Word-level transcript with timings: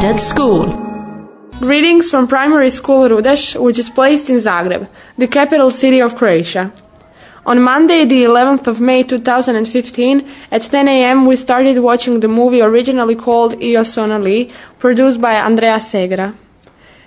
At 0.00 0.20
School. 0.20 0.66
Greetings 1.58 2.12
from 2.12 2.28
primary 2.28 2.70
school 2.70 3.08
Rudeš, 3.08 3.60
which 3.60 3.80
is 3.80 3.90
placed 3.90 4.30
in 4.30 4.36
Zagreb, 4.36 4.88
the 5.16 5.26
capital 5.26 5.72
city 5.72 6.02
of 6.02 6.14
Croatia. 6.14 6.72
On 7.44 7.60
Monday, 7.60 8.04
the 8.04 8.22
11th 8.22 8.68
of 8.68 8.80
May 8.80 9.02
2015, 9.02 10.24
at 10.52 10.62
10 10.62 10.86
a.m., 10.86 11.26
we 11.26 11.34
started 11.34 11.80
watching 11.80 12.20
the 12.20 12.28
movie 12.28 12.62
originally 12.62 13.16
called 13.16 13.60
Io 13.60 13.82
sono 13.82 14.20
Li, 14.20 14.50
produced 14.78 15.20
by 15.20 15.34
Andrea 15.34 15.80
Segre. 15.80 16.32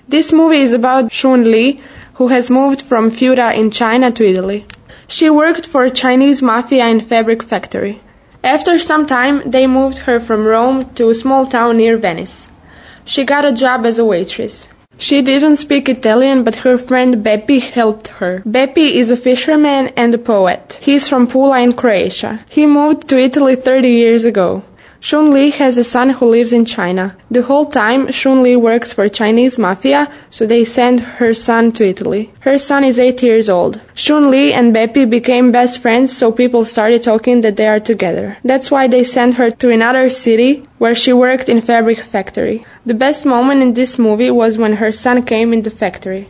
This 0.09 0.33
movie 0.33 0.61
is 0.61 0.73
about 0.73 1.13
Shun 1.13 1.49
Li, 1.49 1.79
who 2.15 2.27
has 2.27 2.49
moved 2.49 2.81
from 2.81 3.09
Fura 3.09 3.55
in 3.55 3.71
China 3.71 4.11
to 4.11 4.29
Italy. 4.29 4.65
She 5.07 5.29
worked 5.29 5.65
for 5.65 5.85
a 5.85 5.89
Chinese 5.89 6.41
mafia 6.41 6.87
in 6.87 6.99
fabric 6.99 7.41
factory. 7.41 8.01
After 8.43 8.77
some 8.79 9.05
time, 9.05 9.43
they 9.45 9.65
moved 9.65 9.99
her 9.99 10.19
from 10.19 10.45
Rome 10.45 10.93
to 10.95 11.09
a 11.09 11.15
small 11.15 11.45
town 11.45 11.77
near 11.77 11.97
Venice. 11.97 12.49
She 13.05 13.23
got 13.23 13.45
a 13.45 13.51
job 13.51 13.85
as 13.85 13.99
a 13.99 14.05
waitress. 14.05 14.67
She 14.97 15.21
didn't 15.23 15.55
speak 15.55 15.89
Italian, 15.89 16.43
but 16.43 16.57
her 16.57 16.77
friend 16.77 17.23
Bepi 17.23 17.59
helped 17.59 18.09
her. 18.19 18.43
Bepi 18.45 18.95
is 18.95 19.09
a 19.09 19.15
fisherman 19.15 19.89
and 19.97 20.13
a 20.13 20.19
poet. 20.19 20.77
He's 20.79 21.07
from 21.07 21.27
Pula 21.27 21.63
in 21.63 21.73
Croatia. 21.73 22.39
He 22.49 22.67
moved 22.67 23.09
to 23.09 23.17
Italy 23.17 23.55
30 23.55 23.89
years 23.89 24.25
ago. 24.25 24.63
Shun 25.03 25.31
Li 25.33 25.49
has 25.49 25.79
a 25.79 25.83
son 25.83 26.11
who 26.11 26.27
lives 26.27 26.53
in 26.53 26.65
China. 26.65 27.17
The 27.31 27.41
whole 27.41 27.65
time, 27.65 28.11
Shun 28.11 28.43
Li 28.43 28.55
works 28.55 28.93
for 28.93 29.09
Chinese 29.09 29.57
mafia, 29.57 30.07
so 30.29 30.45
they 30.45 30.63
send 30.63 30.99
her 30.99 31.33
son 31.33 31.71
to 31.71 31.87
Italy. 31.87 32.31
Her 32.41 32.59
son 32.59 32.83
is 32.83 32.99
8 32.99 33.23
years 33.23 33.49
old. 33.49 33.81
Shun 33.95 34.29
Li 34.29 34.53
and 34.53 34.75
Bepi 34.75 35.05
became 35.09 35.51
best 35.51 35.79
friends, 35.79 36.15
so 36.15 36.31
people 36.31 36.65
started 36.65 37.01
talking 37.01 37.41
that 37.41 37.55
they 37.55 37.67
are 37.67 37.79
together. 37.79 38.37
That's 38.43 38.69
why 38.69 38.89
they 38.89 39.03
sent 39.03 39.33
her 39.35 39.49
to 39.49 39.71
another 39.71 40.07
city 40.09 40.67
where 40.77 40.93
she 40.93 41.13
worked 41.13 41.49
in 41.49 41.61
fabric 41.61 41.97
factory. 41.97 42.63
The 42.85 42.93
best 42.93 43.25
moment 43.25 43.63
in 43.63 43.73
this 43.73 43.97
movie 43.97 44.29
was 44.29 44.59
when 44.59 44.73
her 44.73 44.91
son 44.91 45.23
came 45.23 45.51
in 45.51 45.63
the 45.63 45.71
factory. 45.71 46.29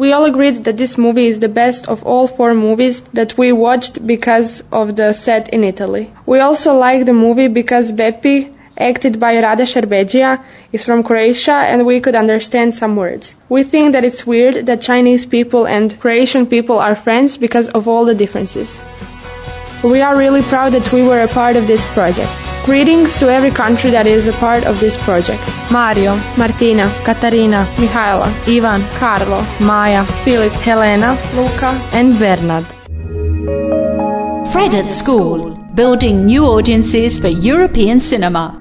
We 0.00 0.14
all 0.14 0.24
agreed 0.24 0.64
that 0.64 0.78
this 0.78 0.96
movie 0.96 1.26
is 1.26 1.40
the 1.40 1.50
best 1.50 1.86
of 1.86 2.04
all 2.04 2.26
four 2.26 2.54
movies 2.54 3.02
that 3.12 3.36
we 3.36 3.52
watched 3.52 4.06
because 4.06 4.64
of 4.72 4.96
the 4.96 5.12
set 5.12 5.50
in 5.50 5.62
Italy. 5.62 6.10
We 6.24 6.38
also 6.40 6.72
liked 6.72 7.04
the 7.04 7.12
movie 7.12 7.48
because 7.48 7.92
Bepi, 7.92 8.48
acted 8.78 9.20
by 9.20 9.34
Rade 9.34 9.66
Šerbedžija, 9.72 10.42
is 10.72 10.86
from 10.86 11.02
Croatia 11.02 11.58
and 11.72 11.84
we 11.84 12.00
could 12.00 12.14
understand 12.14 12.74
some 12.74 12.96
words. 12.96 13.36
We 13.50 13.62
think 13.62 13.92
that 13.92 14.06
it's 14.06 14.26
weird 14.26 14.64
that 14.68 14.80
Chinese 14.80 15.26
people 15.26 15.66
and 15.66 16.00
Croatian 16.00 16.46
people 16.46 16.78
are 16.78 16.94
friends 16.94 17.36
because 17.36 17.68
of 17.68 17.86
all 17.86 18.06
the 18.06 18.14
differences. 18.14 18.80
We 19.84 20.00
are 20.00 20.16
really 20.16 20.40
proud 20.40 20.72
that 20.72 20.94
we 20.94 21.02
were 21.02 21.20
a 21.20 21.28
part 21.28 21.56
of 21.56 21.66
this 21.66 21.84
project. 21.92 22.49
Greetings 22.70 23.18
to 23.18 23.28
every 23.28 23.50
country 23.50 23.90
that 23.90 24.06
is 24.06 24.28
a 24.28 24.32
part 24.32 24.62
of 24.62 24.78
this 24.78 24.96
project. 24.96 25.42
Mario, 25.72 26.14
Martina, 26.38 26.86
Katarina, 27.04 27.66
Mihaela, 27.74 28.28
Ivan, 28.46 28.82
Carlo, 28.96 29.42
Maya, 29.58 30.04
Filip, 30.24 30.52
Helena, 30.52 31.18
Luca, 31.34 31.72
and 31.92 32.16
Bernard. 32.16 32.66
Fred 34.52 34.74
at 34.74 34.88
School, 34.88 35.50
building 35.74 36.26
new 36.26 36.44
audiences 36.44 37.18
for 37.18 37.26
European 37.26 37.98
cinema. 37.98 38.59